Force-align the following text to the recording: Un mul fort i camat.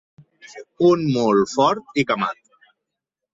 Un 0.87 1.03
mul 1.17 1.43
fort 1.51 2.01
i 2.03 2.07
camat. 2.13 2.51